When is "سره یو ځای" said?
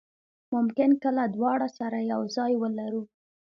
1.79-2.51